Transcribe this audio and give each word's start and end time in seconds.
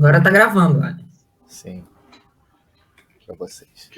Agora 0.00 0.20
tá 0.22 0.30
gravando, 0.30 0.80
olha. 0.80 0.98
Sim. 1.46 1.84
Para 3.26 3.34
vocês. 3.34 3.90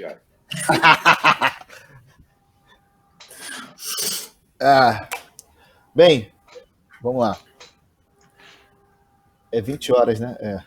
ah, 4.60 5.08
bem, 5.94 6.32
vamos 7.00 7.20
lá. 7.20 7.38
É 9.52 9.60
20 9.60 9.92
horas, 9.92 10.18
né? 10.18 10.36
É. 10.40 10.58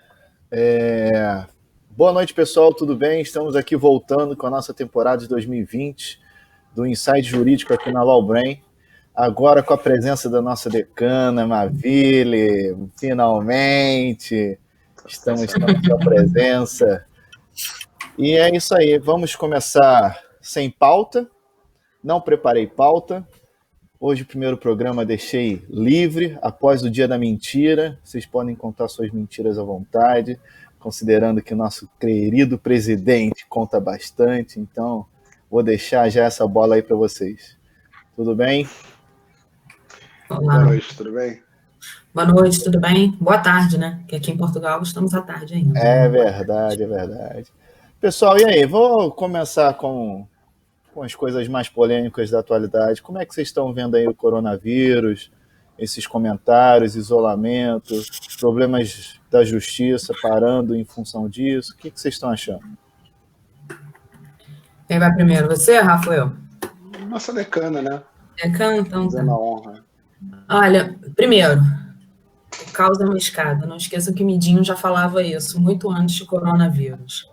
é. 0.51 1.45
Boa 1.89 2.13
noite, 2.13 2.33
pessoal, 2.33 2.73
tudo 2.73 2.95
bem? 2.95 3.19
Estamos 3.19 3.57
aqui 3.57 3.75
voltando 3.75 4.37
com 4.37 4.47
a 4.47 4.49
nossa 4.49 4.73
temporada 4.73 5.23
de 5.23 5.27
2020 5.27 6.17
do 6.73 6.87
Insight 6.87 7.23
Jurídico 7.23 7.73
aqui 7.73 7.91
na 7.91 8.03
Lawbrain. 8.03 8.63
Agora 9.13 9.61
com 9.61 9.73
a 9.73 9.77
presença 9.77 10.29
da 10.29 10.41
nossa 10.41 10.69
decana, 10.69 11.45
Mavile, 11.45 12.89
finalmente. 12.97 14.57
Estamos 15.07 15.53
com 15.53 15.63
a 15.63 15.83
sua 15.83 15.97
presença. 15.97 17.05
E 18.17 18.35
é 18.35 18.55
isso 18.55 18.75
aí, 18.75 18.97
vamos 18.97 19.35
começar 19.35 20.19
sem 20.41 20.69
pauta. 20.69 21.29
Não 22.03 22.19
preparei 22.19 22.65
pauta. 22.65 23.27
Hoje 23.99 24.23
o 24.23 24.25
primeiro 24.25 24.57
programa 24.57 25.05
deixei 25.05 25.63
livre, 25.69 26.37
após 26.41 26.81
o 26.83 26.89
dia 26.89 27.07
da 27.07 27.17
mentira. 27.17 27.99
Vocês 28.03 28.25
podem 28.25 28.55
contar 28.55 28.87
suas 28.87 29.11
mentiras 29.11 29.59
à 29.59 29.63
vontade, 29.63 30.39
considerando 30.79 31.41
que 31.41 31.53
o 31.53 31.57
nosso 31.57 31.87
querido 31.99 32.57
presidente 32.57 33.45
conta 33.47 33.79
bastante. 33.79 34.59
Então, 34.59 35.05
vou 35.49 35.61
deixar 35.61 36.09
já 36.09 36.23
essa 36.25 36.47
bola 36.47 36.75
aí 36.75 36.81
para 36.81 36.95
vocês. 36.95 37.57
Tudo 38.15 38.35
bem? 38.35 38.67
Olá. 40.29 40.39
Boa 40.39 40.65
noite, 40.65 40.95
tudo 40.95 41.11
bem? 41.11 41.41
Boa 42.13 42.25
noite, 42.25 42.63
tudo 42.63 42.79
bem? 42.79 43.11
Boa 43.19 43.37
tarde, 43.37 43.77
né? 43.77 44.01
Que 44.07 44.15
aqui 44.15 44.31
em 44.31 44.37
Portugal 44.37 44.81
estamos 44.81 45.13
à 45.13 45.21
tarde 45.21 45.53
ainda. 45.53 45.77
É 45.77 46.07
verdade, 46.07 46.83
é 46.83 46.87
verdade. 46.87 47.47
Pessoal, 47.99 48.37
e 48.37 48.45
aí? 48.45 48.65
Vou 48.65 49.11
começar 49.11 49.73
com, 49.73 50.25
com 50.93 51.03
as 51.03 51.13
coisas 51.13 51.47
mais 51.47 51.67
polêmicas 51.67 52.29
da 52.29 52.39
atualidade. 52.39 53.01
Como 53.01 53.19
é 53.19 53.25
que 53.25 53.33
vocês 53.33 53.49
estão 53.49 53.73
vendo 53.73 53.95
aí 53.95 54.07
o 54.07 54.13
coronavírus, 54.13 55.29
esses 55.77 56.07
comentários, 56.07 56.95
isolamento, 56.95 57.93
problemas 58.39 59.19
da 59.29 59.43
justiça 59.43 60.13
parando 60.21 60.73
em 60.75 60.85
função 60.85 61.27
disso? 61.27 61.73
O 61.73 61.77
que, 61.77 61.91
que 61.91 61.99
vocês 61.99 62.13
estão 62.13 62.29
achando? 62.29 62.63
Quem 64.87 64.99
vai 64.99 65.13
primeiro? 65.13 65.47
Você, 65.47 65.79
Rafael? 65.79 66.31
Nossa 67.09 67.33
decana, 67.33 67.81
né? 67.81 68.01
Decana, 68.41 68.77
então. 68.77 69.09
Tá. 69.09 69.23
honra. 69.23 69.83
Olha, 70.47 70.95
primeiro, 71.15 71.59
causa 72.71 73.03
é 73.03 73.07
uma 73.07 73.17
escada. 73.17 73.65
Não 73.65 73.77
esqueçam 73.77 74.13
que 74.13 74.23
Midinho 74.23 74.63
já 74.63 74.75
falava 74.75 75.21
isso 75.23 75.59
muito 75.59 75.89
antes 75.89 76.19
do 76.19 76.25
coronavírus. 76.25 77.29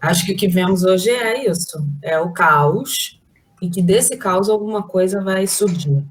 Acho 0.00 0.24
que 0.26 0.32
o 0.32 0.36
que 0.36 0.48
vemos 0.48 0.84
hoje 0.84 1.10
é 1.10 1.48
isso: 1.48 1.78
é 2.02 2.18
o 2.18 2.32
caos, 2.32 3.20
e 3.60 3.68
que 3.68 3.82
desse 3.82 4.16
caos 4.16 4.48
alguma 4.48 4.82
coisa 4.82 5.22
vai 5.22 5.46
surgir. 5.46 6.04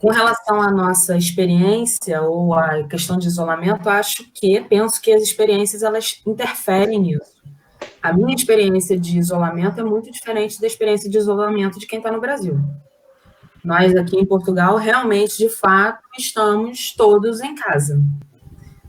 Com 0.00 0.10
relação 0.10 0.60
à 0.60 0.70
nossa 0.70 1.16
experiência 1.16 2.20
ou 2.22 2.52
à 2.54 2.84
questão 2.84 3.16
de 3.16 3.26
isolamento, 3.26 3.88
acho 3.88 4.30
que 4.34 4.60
penso 4.60 5.00
que 5.00 5.12
as 5.12 5.22
experiências 5.22 5.82
elas 5.82 6.20
interferem 6.26 7.00
nisso. 7.00 7.36
A 8.02 8.12
minha 8.12 8.34
experiência 8.34 8.98
de 8.98 9.18
isolamento 9.18 9.80
é 9.80 9.84
muito 9.84 10.10
diferente 10.10 10.60
da 10.60 10.66
experiência 10.66 11.08
de 11.08 11.16
isolamento 11.16 11.78
de 11.78 11.86
quem 11.86 11.98
está 11.98 12.12
no 12.12 12.20
Brasil. 12.20 12.60
Nós 13.66 13.96
aqui 13.96 14.16
em 14.16 14.24
Portugal, 14.24 14.76
realmente, 14.76 15.38
de 15.38 15.48
fato, 15.48 16.00
estamos 16.16 16.94
todos 16.96 17.40
em 17.40 17.52
casa. 17.56 18.00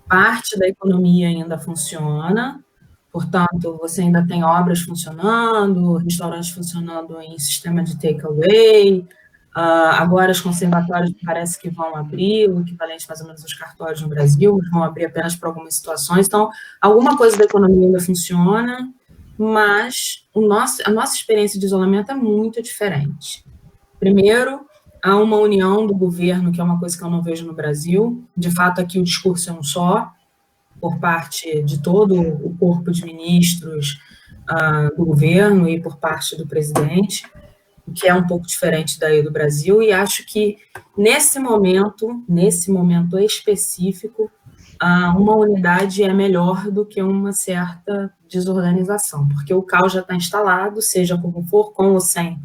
Parte 0.08 0.56
da 0.56 0.68
economia 0.68 1.30
ainda 1.30 1.58
funciona, 1.58 2.64
portanto, 3.12 3.76
você 3.82 4.02
ainda 4.02 4.24
tem 4.28 4.44
obras 4.44 4.82
funcionando, 4.82 5.96
restaurantes 5.96 6.52
funcionando 6.52 7.20
em 7.20 7.40
sistema 7.40 7.84
de 7.84 8.00
takeaway. 8.00 9.00
Uh, 9.00 9.98
agora, 9.98 10.32
os 10.32 10.42
conservatórios 10.42 11.12
parece 11.26 11.60
que 11.60 11.72
vão 11.72 11.96
abrir, 11.96 12.48
o 12.48 12.62
equivalente 12.62 13.08
mais 13.10 13.20
ou 13.22 13.26
menos 13.26 13.42
aos 13.42 13.56
cartórios 13.56 14.04
no 14.04 14.08
Brasil, 14.08 14.60
vão 14.72 14.84
abrir 14.84 15.06
apenas 15.06 15.36
para 15.36 15.50
algumas 15.50 15.74
situações. 15.74 16.28
Então, 16.28 16.52
alguma 16.80 17.18
coisa 17.18 17.36
da 17.36 17.46
economia 17.46 17.88
ainda 17.88 18.00
funciona, 18.00 18.94
mas 19.40 20.28
o 20.36 20.42
nosso, 20.42 20.84
a 20.86 20.92
nossa 20.92 21.16
experiência 21.16 21.60
de 21.60 21.66
isolamento 21.66 22.12
é 22.12 22.16
muito 22.16 22.62
diferente. 22.62 23.44
Primeiro, 24.00 24.67
há 25.08 25.16
uma 25.16 25.38
união 25.38 25.88
do 25.88 25.96
governo, 25.96 26.52
que 26.52 26.60
é 26.60 26.64
uma 26.64 26.80
coisa 26.80 26.98
que 26.98 27.04
eu 27.04 27.10
não 27.10 27.22
vejo 27.22 27.46
no 27.46 27.54
Brasil. 27.54 28.24
De 28.36 28.52
fato, 28.52 28.82
aqui 28.82 29.00
o 29.00 29.04
discurso 29.04 29.50
é 29.50 29.54
um 29.54 29.64
só, 29.64 30.12
por 30.82 31.00
parte 31.00 31.64
de 31.64 31.82
todo 31.82 32.20
o 32.20 32.56
corpo 32.58 32.92
de 32.92 33.06
ministros 33.06 34.00
uh, 34.50 34.96
do 34.96 35.06
governo 35.06 35.68
e 35.68 35.80
por 35.82 35.98
parte 35.98 36.36
do 36.36 36.46
presidente, 36.46 37.26
o 37.88 37.92
que 37.92 38.08
é 38.08 38.14
um 38.14 38.28
pouco 38.28 38.46
diferente 38.46 39.00
daí 39.00 39.24
do 39.24 39.32
Brasil. 39.32 39.82
E 39.82 39.92
acho 39.92 40.26
que 40.26 40.58
nesse 40.98 41.40
momento, 41.40 42.24
nesse 42.28 42.70
momento 42.70 43.18
específico, 43.18 44.30
uh, 44.82 45.18
uma 45.18 45.38
unidade 45.38 46.04
é 46.04 46.14
melhor 46.14 46.70
do 46.70 46.86
que 46.86 47.02
uma 47.02 47.32
certa 47.32 48.14
desorganização, 48.28 49.28
porque 49.30 49.54
o 49.54 49.64
caos 49.64 49.94
já 49.94 50.02
está 50.02 50.16
instalado, 50.16 50.82
seja 50.82 51.18
como 51.18 51.44
for, 51.44 51.72
com 51.72 51.94
ou 51.94 52.00
sem 52.02 52.38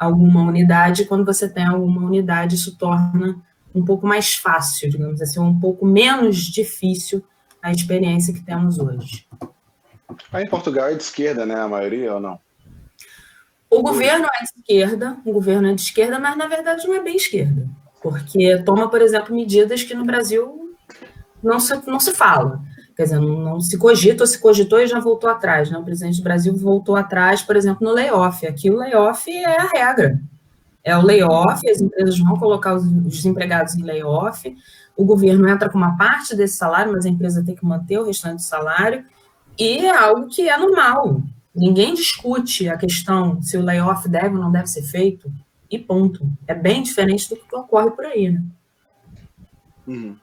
alguma 0.00 0.42
unidade, 0.42 1.04
quando 1.04 1.26
você 1.26 1.46
tem 1.46 1.66
alguma 1.66 2.00
unidade, 2.06 2.54
isso 2.54 2.74
torna 2.78 3.36
um 3.74 3.84
pouco 3.84 4.06
mais 4.06 4.34
fácil, 4.34 4.88
digamos 4.88 5.20
assim, 5.20 5.38
um 5.38 5.60
pouco 5.60 5.84
menos 5.84 6.38
difícil 6.38 7.22
a 7.62 7.70
experiência 7.70 8.32
que 8.32 8.42
temos 8.42 8.78
hoje. 8.78 9.28
Aí 10.32 10.44
em 10.44 10.48
Portugal 10.48 10.88
é 10.88 10.94
de 10.94 11.02
esquerda, 11.02 11.44
né? 11.44 11.54
A 11.54 11.68
maioria 11.68 12.14
ou 12.14 12.20
não? 12.20 12.40
O 13.68 13.82
governo 13.82 14.26
é 14.26 14.42
de 14.42 14.60
esquerda, 14.60 15.16
o 15.24 15.32
governo 15.32 15.68
é 15.68 15.74
de 15.74 15.82
esquerda, 15.82 16.18
mas 16.18 16.36
na 16.36 16.48
verdade 16.48 16.88
não 16.88 16.94
é 16.94 17.02
bem 17.02 17.16
esquerda. 17.16 17.68
Porque 18.02 18.56
toma, 18.64 18.88
por 18.88 19.02
exemplo, 19.02 19.36
medidas 19.36 19.82
que 19.82 19.94
no 19.94 20.04
Brasil 20.04 20.74
não 21.42 21.60
se, 21.60 21.76
não 21.86 22.00
se 22.00 22.12
fala. 22.12 22.62
Quer 23.00 23.04
dizer, 23.04 23.18
não, 23.18 23.40
não, 23.40 23.60
se 23.62 23.78
cogita, 23.78 24.24
ou 24.24 24.26
se 24.26 24.38
cogitou 24.38 24.78
e 24.78 24.86
já 24.86 25.00
voltou 25.00 25.30
atrás. 25.30 25.70
Né? 25.70 25.78
O 25.78 25.82
presidente 25.82 26.18
do 26.18 26.22
Brasil 26.22 26.54
voltou 26.54 26.96
atrás, 26.96 27.40
por 27.40 27.56
exemplo, 27.56 27.88
no 27.88 27.94
layoff. 27.94 28.46
Aqui 28.46 28.70
o 28.70 28.76
layoff 28.76 29.26
é 29.30 29.58
a 29.58 29.66
regra. 29.68 30.20
É 30.84 30.94
o 30.94 31.00
layoff, 31.00 31.66
as 31.66 31.80
empresas 31.80 32.18
vão 32.18 32.36
colocar 32.36 32.74
os, 32.74 32.84
os 32.84 33.24
empregados 33.24 33.74
em 33.74 33.82
layoff, 33.82 34.54
o 34.94 35.02
governo 35.02 35.48
entra 35.48 35.70
com 35.70 35.78
uma 35.78 35.96
parte 35.96 36.36
desse 36.36 36.58
salário, 36.58 36.92
mas 36.92 37.06
a 37.06 37.08
empresa 37.08 37.42
tem 37.42 37.54
que 37.54 37.64
manter 37.64 37.98
o 37.98 38.04
restante 38.04 38.36
do 38.36 38.42
salário, 38.42 39.02
e 39.58 39.78
é 39.78 39.96
algo 39.96 40.28
que 40.28 40.46
é 40.46 40.58
normal. 40.58 41.22
Ninguém 41.56 41.94
discute 41.94 42.68
a 42.68 42.76
questão 42.76 43.40
se 43.40 43.56
o 43.56 43.62
layoff 43.62 44.06
deve 44.10 44.34
ou 44.34 44.42
não 44.42 44.52
deve 44.52 44.66
ser 44.66 44.82
feito, 44.82 45.32
e 45.70 45.78
ponto. 45.78 46.30
É 46.46 46.54
bem 46.54 46.82
diferente 46.82 47.30
do 47.30 47.36
que 47.36 47.56
ocorre 47.56 47.92
por 47.92 48.04
aí, 48.04 48.30
né? 48.30 48.42
Uhum. 49.86 50.16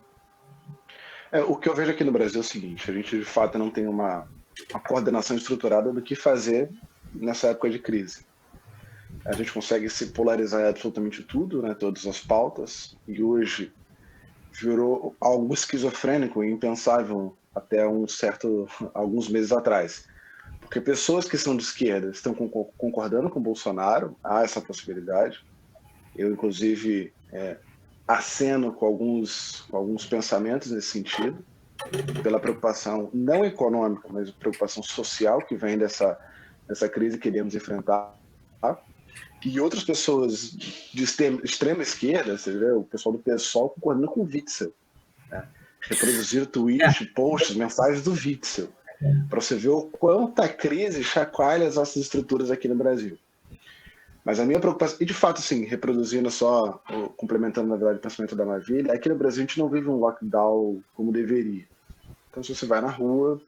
É, 1.31 1.41
o 1.41 1.55
que 1.55 1.67
eu 1.67 1.75
vejo 1.75 1.91
aqui 1.91 2.03
no 2.03 2.11
Brasil 2.11 2.39
é 2.39 2.43
o 2.43 2.47
seguinte: 2.47 2.89
a 2.89 2.93
gente 2.93 3.17
de 3.17 3.25
fato 3.25 3.57
não 3.57 3.69
tem 3.69 3.87
uma, 3.87 4.27
uma 4.71 4.79
coordenação 4.79 5.35
estruturada 5.35 5.91
do 5.91 6.01
que 6.01 6.15
fazer 6.15 6.69
nessa 7.13 7.47
época 7.47 7.69
de 7.69 7.79
crise. 7.79 8.25
A 9.25 9.33
gente 9.33 9.51
consegue 9.51 9.89
se 9.89 10.07
polarizar 10.07 10.65
absolutamente 10.65 11.23
tudo, 11.23 11.61
né, 11.61 11.73
todas 11.73 12.05
as 12.05 12.19
pautas, 12.19 12.95
e 13.07 13.21
hoje 13.21 13.73
virou 14.53 15.15
algo 15.19 15.53
esquizofrênico 15.53 16.43
e 16.43 16.51
impensável 16.51 17.35
até 17.53 17.87
um 17.87 18.07
certo 18.07 18.67
alguns 18.93 19.27
meses 19.27 19.51
atrás. 19.51 20.07
Porque 20.61 20.81
pessoas 20.81 21.27
que 21.27 21.37
são 21.37 21.55
de 21.55 21.63
esquerda 21.63 22.09
estão 22.09 22.33
concordando 22.33 23.29
com 23.29 23.41
Bolsonaro, 23.41 24.15
há 24.23 24.43
essa 24.43 24.61
possibilidade. 24.61 25.45
Eu, 26.15 26.31
inclusive, 26.31 27.13
é, 27.31 27.57
aceno 28.07 28.71
com 28.71 28.85
alguns, 28.85 29.61
com 29.69 29.77
alguns 29.77 30.05
pensamentos 30.05 30.71
nesse 30.71 30.87
sentido, 30.87 31.43
pela 32.23 32.39
preocupação 32.39 33.09
não 33.13 33.45
econômica, 33.45 34.07
mas 34.09 34.31
preocupação 34.31 34.81
social 34.81 35.41
que 35.41 35.55
vem 35.55 35.77
dessa, 35.77 36.17
dessa 36.67 36.87
crise 36.87 37.17
que 37.17 37.27
iremos 37.27 37.53
enfrentar. 37.53 38.17
Tá? 38.61 38.79
E 39.45 39.59
outras 39.59 39.83
pessoas 39.83 40.51
de 40.51 41.03
extrema, 41.03 41.41
extrema 41.43 41.83
esquerda, 41.83 42.37
você 42.37 42.57
vê, 42.57 42.71
o 42.71 42.83
pessoal 42.83 43.13
do 43.13 43.19
PSOL 43.19 43.69
concordando 43.69 44.07
com 44.07 44.21
o 44.21 44.25
Witzel. 44.25 44.73
Né? 45.29 45.47
Reproduzir 45.81 46.45
tweets, 46.47 47.07
posts, 47.13 47.55
mensagens 47.55 48.03
do 48.03 48.11
Witzel. 48.11 48.69
Para 49.29 49.39
você 49.39 49.55
ver 49.55 49.69
o 49.69 49.83
quanto 49.83 50.41
a 50.41 50.49
crise 50.49 51.03
chacoalha 51.03 51.67
as 51.67 51.75
nossas 51.75 51.97
estruturas 51.97 52.49
aqui 52.49 52.67
no 52.67 52.75
Brasil. 52.75 53.17
Mas 54.27 54.41
a 54.41 54.45
minha 54.45 54.59
preocupação, 54.59 54.97
e 54.99 55.05
de 55.05 55.13
fato, 55.13 55.39
assim, 55.39 55.63
reproduzindo 55.63 56.29
só, 56.29 56.83
complementando 57.15 57.69
na 57.69 57.77
verdade 57.77 57.99
o 57.99 58.01
pensamento 58.01 58.35
da 58.35 58.45
Maravilha, 58.45 58.91
aqui 58.91 59.07
no 59.07 59.15
Brasil 59.15 59.41
a 59.41 59.47
gente 59.47 59.57
não 59.57 59.69
vive 59.69 59.87
um 59.87 59.95
lockdown 59.95 60.83
como 60.93 61.13
deveria. 61.13 61.65
Então, 62.29 62.43
se 62.43 62.53
você 62.53 62.65
vai 62.65 62.81
na 62.81 62.89
rua, 62.89 63.41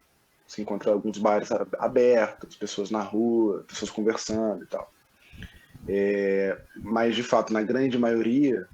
você 0.48 0.62
encontra 0.62 0.94
alguns 0.94 1.18
bares 1.18 1.50
abertos, 1.78 2.56
pessoas 2.56 2.92
na 2.92 3.02
rua, 3.02 3.66
pessoas 3.68 3.92
conversando 3.92 4.64
e 4.64 4.68
tal. 4.68 4.90
É, 5.86 6.58
mas, 6.81 7.14
de 7.14 7.24
fato, 7.24 7.52
na 7.52 7.62
grande 7.62 7.98
maioria, 7.98 8.66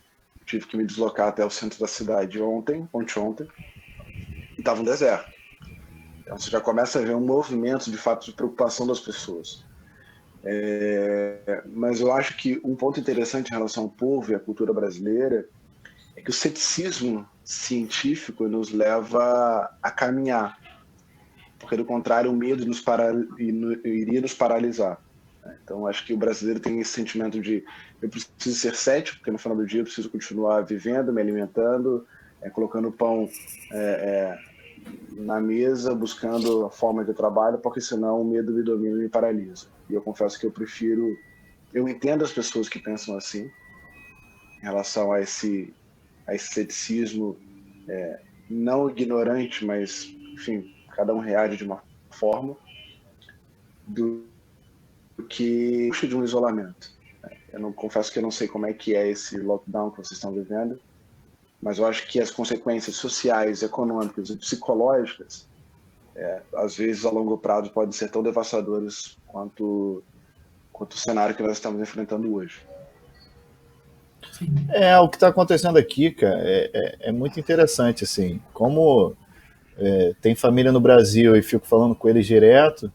tive 0.46 0.68
que 0.68 0.78
me 0.78 0.86
deslocar 0.86 1.30
até 1.30 1.44
o 1.44 1.50
centro 1.50 1.80
da 1.80 1.88
cidade 1.88 2.40
ontem, 2.40 2.88
ontem, 2.94 3.20
ontem, 3.20 3.48
e 4.56 4.62
estava 4.62 4.80
um 4.80 4.86
deserto. 4.86 5.36
Então 6.22 6.38
você 6.38 6.52
já 6.52 6.62
começa 6.62 7.00
a 7.00 7.02
ver 7.02 7.16
um 7.16 7.26
movimento 7.26 7.90
de 7.90 7.98
fato 7.98 8.28
de 8.28 8.34
preocupação 8.34 8.86
das 8.86 9.00
pessoas. 9.00 9.65
É, 10.48 11.64
mas 11.66 12.00
eu 12.00 12.12
acho 12.12 12.38
que 12.38 12.62
um 12.64 12.76
ponto 12.76 13.00
interessante 13.00 13.50
em 13.50 13.54
relação 13.56 13.84
ao 13.84 13.90
povo 13.90 14.32
e 14.32 14.36
à 14.36 14.40
cultura 14.40 14.72
brasileira 14.72 15.48
é 16.16 16.22
que 16.22 16.30
o 16.30 16.34
ceticismo 16.34 17.28
científico 17.44 18.48
nos 18.48 18.72
leva 18.72 19.76
a 19.82 19.92
caminhar, 19.92 20.60
porque 21.60 21.76
do 21.76 21.84
contrário 21.84 22.32
o 22.32 22.36
medo 22.36 22.66
nos 22.66 22.80
para, 22.80 23.12
iria 23.40 24.22
nos 24.22 24.34
paralisar. 24.34 25.02
Então 25.64 25.86
acho 25.88 26.06
que 26.06 26.14
o 26.14 26.18
brasileiro 26.18 26.60
tem 26.60 26.80
esse 26.80 26.92
sentimento 26.92 27.42
de 27.42 27.64
eu 28.02 28.10
preciso 28.10 28.56
ser 28.56 28.76
cético, 28.76 29.18
porque 29.18 29.32
no 29.32 29.38
final 29.38 29.58
do 29.58 29.66
dia 29.66 29.82
eu 29.82 29.86
preciso 29.86 30.10
continuar 30.10 30.62
vivendo, 30.62 31.12
me 31.12 31.22
alimentando, 31.22 32.06
é, 32.42 32.50
colocando 32.50 32.92
pão 32.92 33.30
é, 33.72 33.78
é, 33.78 34.55
na 35.12 35.40
mesa 35.40 35.96
buscando 35.96 36.66
a 36.66 36.70
forma 36.70 37.04
de 37.04 37.14
trabalho, 37.14 37.58
porque 37.58 37.82
senão 37.82 38.22
o 38.22 38.26
medo 38.26 38.52
me 38.52 38.64
domina 38.64 38.98
e 38.98 39.04
me 39.04 39.10
paralisa. 39.10 39.68
E 39.90 39.94
eu 39.94 40.02
confesso 40.02 40.40
que 40.40 40.46
eu 40.46 40.52
prefiro, 40.52 41.18
eu 41.74 41.88
entendo 41.88 42.24
as 42.24 42.32
pessoas 42.32 42.68
que 42.68 42.80
pensam 42.80 43.18
assim, 43.18 43.50
em 44.60 44.62
relação 44.62 45.12
a 45.12 45.22
esse, 45.22 45.74
a 46.28 46.36
esse 46.36 46.54
ceticismo 46.54 47.38
é, 47.88 48.20
não 48.50 48.90
ignorante, 48.90 49.66
mas, 49.66 50.06
enfim, 50.34 50.74
cada 50.92 51.14
um 51.14 51.20
reage 51.20 51.58
de 51.58 51.64
uma 51.64 51.84
forma, 52.10 52.56
do, 53.88 54.26
que 55.30 55.90
de 55.92 56.16
um 56.16 56.24
isolamento. 56.24 56.94
Eu 57.52 57.60
não 57.60 57.72
confesso 57.72 58.12
que 58.12 58.20
eu 58.20 58.24
não 58.24 58.32
sei 58.32 58.48
como 58.48 58.66
é 58.66 58.74
que 58.74 58.96
é 58.96 59.10
esse 59.10 59.38
lockdown 59.38 59.92
que 59.92 59.98
vocês 59.98 60.14
estão 60.14 60.34
vivendo, 60.34 60.80
mas 61.66 61.80
eu 61.80 61.88
acho 61.88 62.06
que 62.06 62.20
as 62.20 62.30
consequências 62.30 62.96
sociais, 62.96 63.64
econômicas 63.64 64.30
e 64.30 64.38
psicológicas, 64.38 65.48
é, 66.16 66.40
às 66.58 66.78
vezes 66.78 67.04
a 67.04 67.10
longo 67.10 67.40
prazo, 67.40 67.72
podem 67.72 67.92
ser 67.92 68.12
tão 68.12 68.22
devastadoras 68.22 69.18
quanto, 69.26 70.04
quanto 70.72 70.94
o 70.94 70.98
cenário 70.98 71.34
que 71.34 71.42
nós 71.42 71.54
estamos 71.54 71.82
enfrentando 71.82 72.32
hoje. 72.36 72.62
É, 74.72 74.96
o 75.00 75.10
que 75.10 75.16
está 75.16 75.30
acontecendo 75.30 75.80
aqui, 75.80 76.12
cara, 76.12 76.40
é, 76.40 76.70
é, 76.72 77.10
é, 77.10 77.12
muito 77.12 77.40
interessante, 77.40 78.04
assim, 78.04 78.40
como 78.54 79.18
é, 79.76 80.14
tem 80.22 80.36
família 80.36 80.72
no 80.72 80.80
Brasil 80.80 81.36
e 81.36 81.42
fico 81.42 81.66
falando 81.66 81.96
com 81.96 82.08
eles 82.08 82.28
direto, 82.28 82.94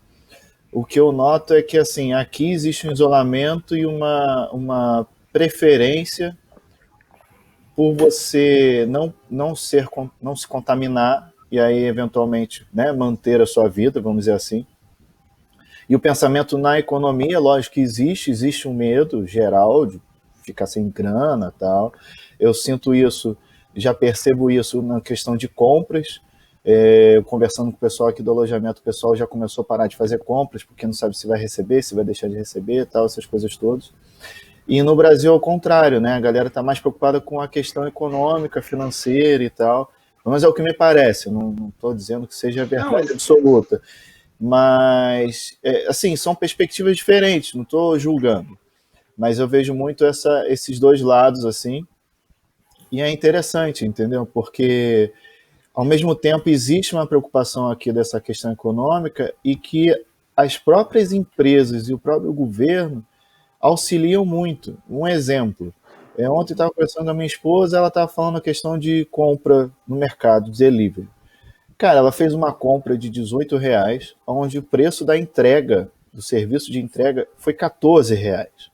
o 0.70 0.84
que 0.84 1.00
eu 1.00 1.10
noto 1.10 1.54
é 1.54 1.62
que, 1.62 1.76
assim, 1.76 2.12
aqui 2.12 2.52
existe 2.52 2.86
um 2.86 2.92
isolamento 2.92 3.76
e 3.76 3.84
uma, 3.84 4.48
uma 4.52 5.08
preferência 5.32 6.38
por 7.80 7.94
você 7.94 8.84
não, 8.90 9.10
não, 9.30 9.56
ser, 9.56 9.88
não 10.20 10.36
se 10.36 10.46
contaminar 10.46 11.32
e 11.50 11.58
aí, 11.58 11.84
eventualmente, 11.84 12.66
né, 12.74 12.92
manter 12.92 13.40
a 13.40 13.46
sua 13.46 13.70
vida, 13.70 14.02
vamos 14.02 14.18
dizer 14.18 14.34
assim. 14.34 14.66
E 15.88 15.96
o 15.96 15.98
pensamento 15.98 16.58
na 16.58 16.78
economia, 16.78 17.40
lógico 17.40 17.76
que 17.76 17.80
existe, 17.80 18.30
existe 18.30 18.68
um 18.68 18.74
medo 18.74 19.26
geral 19.26 19.86
de 19.86 19.98
ficar 20.44 20.66
sem 20.66 20.90
grana 20.90 21.54
tal. 21.58 21.94
Eu 22.38 22.52
sinto 22.52 22.94
isso, 22.94 23.34
já 23.74 23.94
percebo 23.94 24.50
isso 24.50 24.82
na 24.82 25.00
questão 25.00 25.34
de 25.34 25.48
compras. 25.48 26.20
É, 26.62 27.22
conversando 27.24 27.70
com 27.70 27.78
o 27.78 27.80
pessoal 27.80 28.10
aqui 28.10 28.22
do 28.22 28.30
alojamento, 28.30 28.82
o 28.82 28.84
pessoal 28.84 29.16
já 29.16 29.26
começou 29.26 29.62
a 29.62 29.64
parar 29.64 29.86
de 29.86 29.96
fazer 29.96 30.18
compras, 30.18 30.62
porque 30.62 30.84
não 30.84 30.92
sabe 30.92 31.16
se 31.16 31.26
vai 31.26 31.40
receber, 31.40 31.82
se 31.82 31.94
vai 31.94 32.04
deixar 32.04 32.28
de 32.28 32.36
receber, 32.36 32.84
tal, 32.84 33.06
essas 33.06 33.24
coisas 33.24 33.56
todas. 33.56 33.90
E 34.70 34.84
no 34.84 34.94
Brasil, 34.94 35.32
ao 35.32 35.40
contrário, 35.40 36.00
né? 36.00 36.12
A 36.12 36.20
galera 36.20 36.46
está 36.46 36.62
mais 36.62 36.78
preocupada 36.78 37.20
com 37.20 37.40
a 37.40 37.48
questão 37.48 37.88
econômica, 37.88 38.62
financeira 38.62 39.42
e 39.42 39.50
tal. 39.50 39.92
Mas 40.24 40.44
é 40.44 40.48
o 40.48 40.54
que 40.54 40.62
me 40.62 40.72
parece, 40.72 41.28
não 41.28 41.72
estou 41.74 41.92
dizendo 41.92 42.24
que 42.24 42.36
seja 42.36 42.62
a 42.62 42.64
verdade 42.64 43.08
não, 43.08 43.14
absoluta. 43.14 43.82
Mas, 44.40 45.58
é, 45.60 45.88
assim, 45.88 46.14
são 46.14 46.36
perspectivas 46.36 46.96
diferentes, 46.96 47.52
não 47.52 47.64
estou 47.64 47.98
julgando. 47.98 48.56
Mas 49.18 49.40
eu 49.40 49.48
vejo 49.48 49.74
muito 49.74 50.04
essa, 50.04 50.44
esses 50.46 50.78
dois 50.78 51.00
lados, 51.00 51.44
assim. 51.44 51.84
E 52.92 53.00
é 53.00 53.10
interessante, 53.10 53.84
entendeu? 53.84 54.24
Porque, 54.24 55.12
ao 55.74 55.84
mesmo 55.84 56.14
tempo, 56.14 56.48
existe 56.48 56.94
uma 56.94 57.08
preocupação 57.08 57.68
aqui 57.68 57.92
dessa 57.92 58.20
questão 58.20 58.52
econômica 58.52 59.34
e 59.44 59.56
que 59.56 59.92
as 60.36 60.56
próprias 60.56 61.12
empresas 61.12 61.88
e 61.88 61.92
o 61.92 61.98
próprio 61.98 62.32
governo 62.32 63.04
auxiliam 63.60 64.24
muito. 64.24 64.76
Um 64.88 65.06
exemplo, 65.06 65.72
é, 66.16 66.28
ontem 66.28 66.54
estava 66.54 66.70
conversando 66.70 67.04
com 67.04 67.10
a 67.10 67.14
minha 67.14 67.26
esposa, 67.26 67.76
ela 67.76 67.88
estava 67.88 68.08
falando 68.08 68.38
a 68.38 68.42
questão 68.42 68.78
de 68.78 69.04
compra 69.06 69.70
no 69.86 69.96
mercado, 69.96 70.50
delivery. 70.50 71.08
Cara, 71.78 71.98
ela 71.98 72.12
fez 72.12 72.34
uma 72.34 72.52
compra 72.52 72.96
de 72.96 73.08
18 73.08 73.56
reais, 73.56 74.14
onde 74.26 74.58
o 74.58 74.62
preço 74.62 75.04
da 75.04 75.16
entrega, 75.16 75.90
do 76.12 76.20
serviço 76.20 76.70
de 76.70 76.78
entrega, 76.78 77.26
foi 77.36 77.54
14 77.54 78.14
reais. 78.14 78.70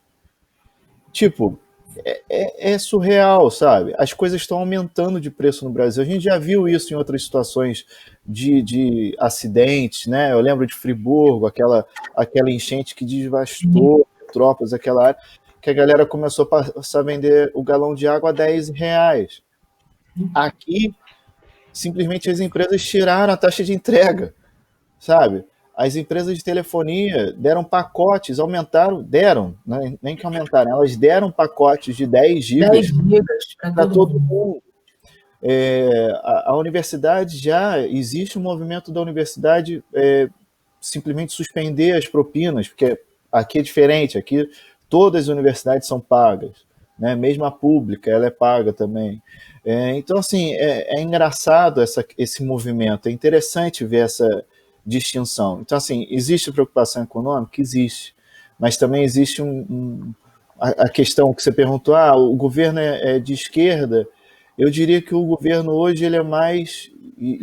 Tipo, 1.11 1.57
é, 2.03 2.21
é, 2.29 2.73
é, 2.73 2.77
surreal, 2.77 3.49
sabe? 3.49 3.93
As 3.97 4.13
coisas 4.13 4.41
estão 4.41 4.59
aumentando 4.59 5.21
de 5.21 5.31
preço 5.31 5.63
no 5.63 5.71
Brasil. 5.71 6.03
A 6.03 6.05
gente 6.05 6.23
já 6.23 6.37
viu 6.37 6.67
isso 6.67 6.93
em 6.93 6.97
outras 6.97 7.23
situações 7.23 7.85
de, 8.25 8.61
de 8.61 9.15
acidentes, 9.19 10.07
né? 10.07 10.33
Eu 10.33 10.41
lembro 10.41 10.67
de 10.67 10.75
Friburgo, 10.75 11.47
aquela, 11.47 11.85
aquela 12.15 12.51
enchente 12.51 12.93
que 12.93 13.05
devastou 13.05 14.05
tropas, 14.27 14.73
aquela 14.73 15.07
área, 15.07 15.19
que 15.61 15.69
a 15.69 15.73
galera 15.73 16.05
começou 16.05 16.45
a 16.45 16.47
passar 16.47 16.99
a 16.99 17.03
vender 17.03 17.51
o 17.53 17.63
galão 17.63 17.93
de 17.93 18.07
água 18.07 18.29
a 18.29 18.33
10 18.33 18.69
reais. 18.69 19.41
Aqui, 20.33 20.93
simplesmente 21.73 22.29
as 22.29 22.39
empresas 22.39 22.83
tiraram 22.83 23.33
a 23.33 23.37
taxa 23.37 23.63
de 23.63 23.73
entrega, 23.73 24.33
sabe? 24.99 25.45
As 25.75 25.95
empresas 25.95 26.35
de 26.35 26.43
telefonia 26.43 27.31
deram 27.33 27.63
pacotes, 27.63 28.39
aumentaram, 28.39 29.03
deram, 29.03 29.55
né? 29.65 29.95
nem 30.01 30.15
que 30.15 30.25
aumentaram, 30.25 30.71
elas 30.71 30.97
deram 30.97 31.31
pacotes 31.31 31.95
de 31.95 32.07
10 32.07 32.43
gigas, 32.43 32.87
para 33.61 33.87
todo, 33.87 34.19
mundo. 34.19 34.63
É, 35.39 36.09
a, 36.23 36.51
a, 36.51 36.57
universidade 36.57 37.37
já 37.37 37.79
existe 37.79 38.39
um 38.39 38.41
movimento 38.41 38.91
da 38.91 38.99
universidade 38.99 39.83
é, 39.93 40.27
simplesmente 40.81 41.31
suspender 41.31 41.95
as 41.95 42.07
propinas, 42.07 42.67
porque 42.67 42.99
Aqui 43.31 43.59
é 43.59 43.61
diferente, 43.61 44.17
aqui 44.17 44.49
todas 44.89 45.23
as 45.23 45.27
universidades 45.27 45.87
são 45.87 45.99
pagas, 45.99 46.65
né? 46.97 47.15
mesmo 47.15 47.45
a 47.45 47.51
pública, 47.51 48.09
ela 48.09 48.27
é 48.27 48.31
paga 48.31 48.71
também. 48.71 49.21
É, 49.65 49.91
então, 49.95 50.17
assim, 50.17 50.53
é, 50.53 50.97
é 50.97 51.01
engraçado 51.01 51.81
essa, 51.81 52.05
esse 52.17 52.43
movimento, 52.43 53.07
é 53.07 53.11
interessante 53.11 53.85
ver 53.85 54.05
essa 54.05 54.45
distinção. 54.85 55.59
Então, 55.61 55.77
assim, 55.77 56.07
existe 56.09 56.51
preocupação 56.51 57.03
econômica? 57.03 57.61
Existe, 57.61 58.15
mas 58.57 58.77
também 58.77 59.03
existe 59.03 59.41
um, 59.41 59.65
um 59.69 60.13
a, 60.59 60.85
a, 60.85 60.89
questão 60.89 61.33
que 61.33 61.43
você 61.43 61.51
perguntou, 61.51 61.95
ah, 61.95 62.15
o 62.15 62.35
governo 62.35 62.79
é, 62.79 63.15
é, 63.15 63.19
de 63.19 63.33
esquerda, 63.33 64.07
eu 64.57 64.69
diria 64.69 65.01
que 65.01 65.13
o 65.13 65.25
governo 65.25 65.71
hoje 65.73 66.05
ele 66.05 66.15
é 66.15 66.23
mais... 66.23 66.89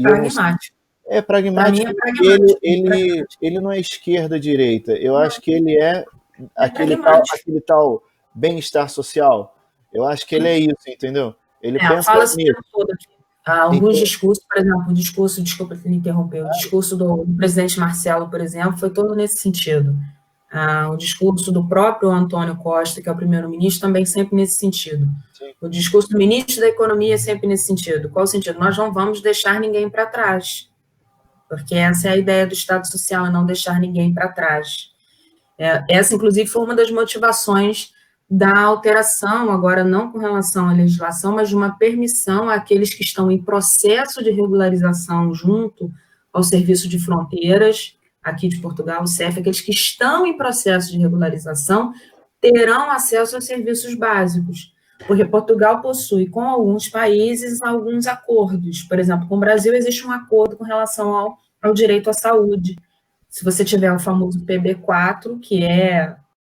Pragmático. 0.01 0.74
É 1.07 1.21
pragmático. 1.21 1.89
É 1.89 1.95
pragmático. 1.95 2.59
Ele, 2.63 2.87
ele, 2.87 3.27
ele 3.41 3.61
não 3.61 3.71
é 3.71 3.79
esquerda-direita. 3.79 4.93
Eu 4.93 5.15
não. 5.15 5.21
acho 5.21 5.41
que 5.41 5.53
ele 5.53 5.77
é, 5.77 5.99
é 5.99 6.05
aquele, 6.57 6.97
tal, 6.97 7.23
aquele 7.33 7.61
tal 7.61 8.03
bem-estar 8.35 8.89
social. 8.89 9.55
Eu 9.93 10.05
acho 10.05 10.27
que 10.27 10.35
ele 10.35 10.49
é 10.49 10.59
isso, 10.59 10.89
entendeu? 10.89 11.35
Ele 11.63 11.79
é, 11.79 11.89
pensa 11.89 12.13
fala 12.13 12.25
nisso. 12.37 12.61
Ah, 13.47 13.63
alguns 13.65 13.99
discursos, 13.99 14.43
por 14.49 14.59
exemplo, 14.59 14.87
o 14.89 14.95
discurso, 14.95 15.43
desculpa 15.43 15.79
me 15.85 15.97
interromper, 15.97 16.47
o 16.47 16.51
discurso 16.51 16.97
do, 16.97 17.25
do, 17.25 17.37
presidente 17.37 17.79
Marcelo, 17.79 18.31
por 18.31 18.41
exemplo, 18.41 18.79
foi 18.79 18.89
todo 18.89 19.15
nesse 19.15 19.37
sentido. 19.37 19.95
Ah, 20.51 20.89
o 20.91 20.97
discurso 20.97 21.53
do 21.53 21.69
próprio 21.69 22.11
Antônio 22.11 22.57
Costa, 22.57 23.03
que 23.03 23.09
é 23.09 23.13
o 23.13 23.17
primeiro-ministro, 23.17 23.83
também 23.83 24.07
sempre 24.07 24.35
nesse 24.35 24.57
sentido. 24.57 25.07
Sim. 25.35 25.53
O 25.61 25.69
discurso 25.69 26.09
do 26.09 26.17
ministro 26.17 26.61
da 26.61 26.69
Economia 26.69 27.19
sempre 27.19 27.47
nesse 27.47 27.67
sentido. 27.67 28.09
Qual 28.09 28.25
o 28.25 28.27
sentido? 28.27 28.59
Nós 28.59 28.79
não 28.79 28.93
vamos 28.93 29.21
deixar 29.21 29.61
ninguém 29.61 29.91
para 29.91 30.07
trás 30.07 30.71
porque 31.57 31.75
essa 31.75 32.09
é 32.09 32.13
a 32.13 32.17
ideia 32.17 32.47
do 32.47 32.53
Estado 32.53 32.87
Social, 32.87 33.27
é 33.27 33.31
não 33.31 33.47
deixar 33.47 33.81
ninguém 33.81 34.13
para 34.13 34.29
trás. 34.29 34.91
É, 35.59 35.85
essa, 35.89 36.15
inclusive, 36.15 36.49
foi 36.49 36.65
uma 36.65 36.75
das 36.75 36.91
motivações 36.91 37.93
da 38.29 38.59
alteração, 38.61 39.51
agora 39.51 39.85
não 39.85 40.11
com 40.11 40.19
relação 40.19 40.69
à 40.69 40.73
legislação, 40.73 41.35
mas 41.35 41.49
de 41.49 41.57
uma 41.57 41.77
permissão 41.77 42.49
àqueles 42.49 42.93
que 42.93 43.05
estão 43.05 43.31
em 43.31 43.43
processo 43.43 44.23
de 44.23 44.31
regularização 44.31 45.33
junto 45.33 45.91
ao 46.33 46.43
Serviço 46.43 46.89
de 46.89 46.99
Fronteiras, 46.99 47.97
aqui 48.23 48.49
de 48.49 48.59
Portugal, 48.59 49.03
o 49.03 49.07
CEF, 49.07 49.39
aqueles 49.39 49.61
que 49.61 49.71
estão 49.71 50.27
em 50.27 50.37
processo 50.37 50.91
de 50.91 50.99
regularização 50.99 51.93
terão 52.41 52.91
acesso 52.91 53.37
aos 53.37 53.45
serviços 53.45 53.95
básicos 53.95 54.75
porque 55.07 55.25
Portugal 55.25 55.81
possui 55.81 56.29
com 56.29 56.43
alguns 56.43 56.89
países 56.89 57.61
alguns 57.63 58.07
acordos. 58.07 58.83
Por 58.83 58.99
exemplo, 58.99 59.29
com 59.29 59.37
o 59.37 59.41
Brasil 59.41 59.75
existe 59.75 60.07
um 60.07 60.13
acordo 60.13 60.57
com 60.57 60.65
relação 60.65 61.15
ao, 61.15 61.39
ao 61.65 61.75
direito 61.75 62.11
à 62.11 62.13
saúde. 62.13 62.77
Se 63.29 63.45
você 63.45 63.65
tiver 63.65 63.93
o 63.93 63.99
famoso 63.99 64.45
PB4, 64.45 65.41
que 65.41 65.65
é 65.65 66.17